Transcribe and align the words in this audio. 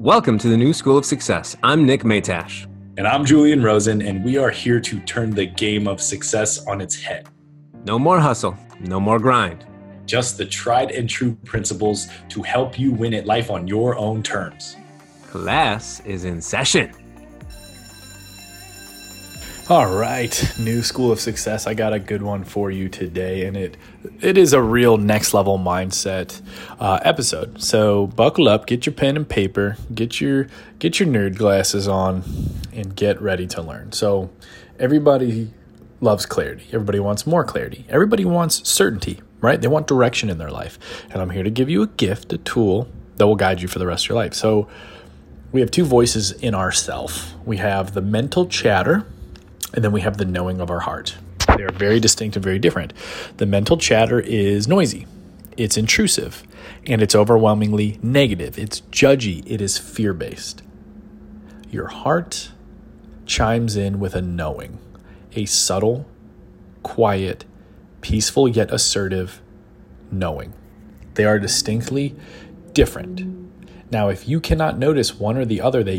Welcome 0.00 0.38
to 0.38 0.48
the 0.48 0.56
New 0.56 0.72
School 0.72 0.96
of 0.96 1.04
Success. 1.04 1.58
I'm 1.62 1.84
Nick 1.84 2.04
Matash. 2.04 2.66
And 2.96 3.06
I'm 3.06 3.22
Julian 3.22 3.62
Rosen, 3.62 4.00
and 4.00 4.24
we 4.24 4.38
are 4.38 4.48
here 4.48 4.80
to 4.80 4.98
turn 5.00 5.28
the 5.28 5.44
game 5.44 5.86
of 5.86 6.00
success 6.00 6.66
on 6.66 6.80
its 6.80 6.98
head. 6.98 7.28
No 7.84 7.98
more 7.98 8.18
hustle, 8.18 8.56
no 8.80 8.98
more 8.98 9.18
grind. 9.18 9.66
Just 10.06 10.38
the 10.38 10.46
tried 10.46 10.90
and 10.90 11.06
true 11.06 11.34
principles 11.44 12.08
to 12.30 12.40
help 12.40 12.78
you 12.78 12.92
win 12.92 13.12
at 13.12 13.26
life 13.26 13.50
on 13.50 13.68
your 13.68 13.94
own 13.98 14.22
terms. 14.22 14.78
Class 15.26 16.00
is 16.06 16.24
in 16.24 16.40
session. 16.40 16.94
All 19.70 19.86
right, 19.86 20.52
new 20.58 20.82
school 20.82 21.12
of 21.12 21.20
success. 21.20 21.68
I 21.68 21.74
got 21.74 21.92
a 21.92 22.00
good 22.00 22.22
one 22.22 22.42
for 22.42 22.72
you 22.72 22.88
today, 22.88 23.46
and 23.46 23.56
it 23.56 23.76
it 24.20 24.36
is 24.36 24.52
a 24.52 24.60
real 24.60 24.96
next 24.96 25.32
level 25.32 25.60
mindset 25.60 26.42
uh, 26.80 26.98
episode. 27.04 27.62
So 27.62 28.08
buckle 28.08 28.48
up, 28.48 28.66
get 28.66 28.84
your 28.84 28.94
pen 28.96 29.16
and 29.16 29.28
paper, 29.28 29.76
get 29.94 30.20
your 30.20 30.48
get 30.80 30.98
your 30.98 31.08
nerd 31.08 31.36
glasses 31.36 31.86
on, 31.86 32.24
and 32.72 32.96
get 32.96 33.22
ready 33.22 33.46
to 33.46 33.62
learn. 33.62 33.92
So 33.92 34.30
everybody 34.80 35.52
loves 36.00 36.26
clarity. 36.26 36.64
Everybody 36.72 36.98
wants 36.98 37.24
more 37.24 37.44
clarity. 37.44 37.86
Everybody 37.88 38.24
wants 38.24 38.68
certainty, 38.68 39.20
right? 39.40 39.60
They 39.60 39.68
want 39.68 39.86
direction 39.86 40.30
in 40.30 40.38
their 40.38 40.50
life, 40.50 40.80
and 41.10 41.22
I'm 41.22 41.30
here 41.30 41.44
to 41.44 41.50
give 41.50 41.70
you 41.70 41.82
a 41.82 41.86
gift, 41.86 42.32
a 42.32 42.38
tool 42.38 42.88
that 43.18 43.26
will 43.28 43.36
guide 43.36 43.62
you 43.62 43.68
for 43.68 43.78
the 43.78 43.86
rest 43.86 44.06
of 44.06 44.08
your 44.08 44.18
life. 44.18 44.34
So 44.34 44.66
we 45.52 45.60
have 45.60 45.70
two 45.70 45.84
voices 45.84 46.32
in 46.32 46.56
ourself. 46.56 47.34
We 47.46 47.58
have 47.58 47.94
the 47.94 48.02
mental 48.02 48.46
chatter 48.46 49.06
and 49.74 49.84
then 49.84 49.92
we 49.92 50.00
have 50.00 50.16
the 50.16 50.24
knowing 50.24 50.60
of 50.60 50.70
our 50.70 50.80
heart. 50.80 51.16
They 51.56 51.62
are 51.64 51.72
very 51.72 52.00
distinct 52.00 52.36
and 52.36 52.44
very 52.44 52.58
different. 52.58 52.92
The 53.36 53.46
mental 53.46 53.76
chatter 53.76 54.20
is 54.20 54.68
noisy, 54.68 55.06
it's 55.56 55.76
intrusive, 55.76 56.42
and 56.86 57.02
it's 57.02 57.14
overwhelmingly 57.14 57.98
negative. 58.02 58.58
It's 58.58 58.80
judgy, 58.90 59.42
it 59.46 59.60
is 59.60 59.78
fear 59.78 60.12
based. 60.12 60.62
Your 61.70 61.88
heart 61.88 62.50
chimes 63.26 63.76
in 63.76 64.00
with 64.00 64.14
a 64.14 64.22
knowing, 64.22 64.78
a 65.34 65.44
subtle, 65.44 66.06
quiet, 66.82 67.44
peaceful 68.00 68.48
yet 68.48 68.72
assertive 68.72 69.40
knowing. 70.10 70.52
They 71.14 71.24
are 71.24 71.38
distinctly 71.38 72.16
different. 72.72 73.22
Now, 73.90 74.08
if 74.08 74.28
you 74.28 74.40
cannot 74.40 74.78
notice 74.78 75.18
one 75.18 75.36
or 75.36 75.44
the 75.44 75.60
other, 75.60 75.82
they 75.82 75.94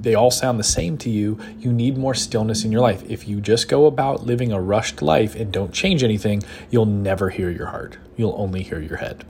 they 0.00 0.14
all 0.14 0.30
sound 0.30 0.58
the 0.58 0.64
same 0.64 0.96
to 0.98 1.10
you, 1.10 1.38
you 1.58 1.72
need 1.72 1.98
more 1.98 2.14
stillness 2.14 2.64
in 2.64 2.72
your 2.72 2.80
life. 2.80 3.02
If 3.08 3.28
you 3.28 3.40
just 3.40 3.68
go 3.68 3.86
about 3.86 4.24
living 4.24 4.52
a 4.52 4.60
rushed 4.60 5.02
life 5.02 5.34
and 5.34 5.52
don't 5.52 5.72
change 5.72 6.02
anything, 6.02 6.42
you'll 6.70 6.86
never 6.86 7.30
hear 7.30 7.50
your 7.50 7.66
heart. 7.66 7.98
You'll 8.16 8.34
only 8.36 8.62
hear 8.62 8.80
your 8.80 8.96
head. 8.96 9.24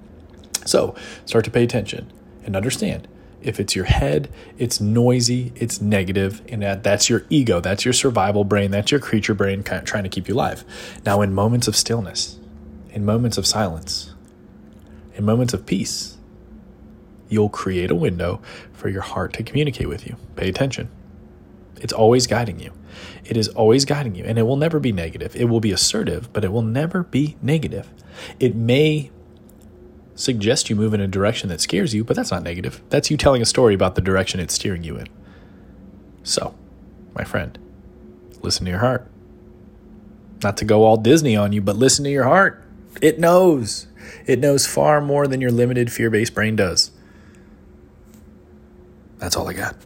So, 0.64 0.94
start 1.24 1.44
to 1.46 1.50
pay 1.50 1.64
attention 1.64 2.12
and 2.44 2.54
understand. 2.54 3.08
If 3.42 3.58
it's 3.58 3.74
your 3.74 3.86
head, 3.86 4.28
it's 4.58 4.80
noisy, 4.80 5.52
it's 5.56 5.80
negative, 5.80 6.42
and 6.48 6.62
that, 6.62 6.82
that's 6.82 7.08
your 7.08 7.24
ego, 7.30 7.60
that's 7.60 7.84
your 7.84 7.94
survival 7.94 8.44
brain, 8.44 8.70
that's 8.70 8.91
your 8.91 9.00
creature 9.00 9.34
brain 9.34 9.62
kind 9.62 9.80
of 9.80 9.86
trying 9.86 10.02
to 10.04 10.10
keep 10.10 10.28
you 10.28 10.34
alive. 10.34 10.62
Now, 11.06 11.22
in 11.22 11.32
moments 11.32 11.66
of 11.66 11.74
stillness, 11.74 12.38
in 12.91 13.04
moments 13.04 13.38
of 13.38 13.46
silence, 13.46 14.14
in 15.14 15.24
moments 15.24 15.54
of 15.54 15.64
peace, 15.64 16.18
you'll 17.31 17.48
create 17.48 17.91
a 17.91 17.95
window 17.95 18.42
for 18.73 18.91
your 18.91 19.03
heart 19.03 19.33
to 19.34 19.42
communicate 19.42 19.89
with 19.89 20.06
you. 20.06 20.17
Pay 20.36 20.48
attention. 20.48 20.91
It's 21.81 21.92
always 21.92 22.27
guiding 22.27 22.61
you. 22.61 22.72
It 23.25 23.37
is 23.37 23.48
always 23.48 23.84
guiding 23.84 24.14
you, 24.14 24.25
and 24.25 24.39
it 24.39 24.42
will 24.42 24.56
never 24.56 24.78
be 24.78 24.92
negative. 24.92 25.34
It 25.34 25.47
will 25.47 25.61
be 25.61 25.72
assertive, 25.72 26.31
but 26.33 26.45
it 26.45 26.53
will 26.53 26.62
never 26.62 27.05
be 27.05 27.37
negative. 27.41 27.89
It 28.39 28.55
may 28.55 29.11
suggest 30.14 30.69
you 30.69 30.77
move 30.77 30.92
in 30.92 31.00
a 31.00 31.09
direction 31.09 31.48
that 31.48 31.61
scares 31.61 31.95
you, 31.95 32.05
but 32.05 32.17
that's 32.17 32.31
not 32.31 32.42
negative. 32.42 32.83
That's 32.91 33.11
you 33.11 33.17
telling 33.17 33.41
a 33.41 33.47
story 33.47 33.75
about 33.75 33.94
the 33.94 34.03
direction 34.03 34.41
it's 34.41 34.55
steering 34.55 34.83
you 34.83 34.97
in. 34.97 35.09
So, 36.22 36.55
my 37.15 37.25
friend, 37.25 37.59
listen 38.42 38.65
to 38.67 38.70
your 38.70 38.81
heart. 38.81 39.06
Not 40.42 40.56
to 40.59 40.65
go 40.65 40.84
all 40.84 40.97
Disney 40.97 41.37
on 41.37 41.53
you, 41.53 41.62
but 41.62 41.77
listen 41.77 42.05
to 42.05 42.10
your 42.10 42.25
heart. 42.25 42.62
It 43.00 43.19
knows. 43.19 43.87
It 44.27 44.38
knows 44.38 44.66
far 44.66 45.00
more 45.00 45.27
than 45.27 45.41
your 45.41 45.50
limited 45.50 45.93
fear 45.93 46.10
based 46.10 46.34
brain 46.34 46.56
does. 46.56 46.91
That's 49.20 49.36
all 49.36 49.48
I 49.48 49.53
got. 49.53 49.76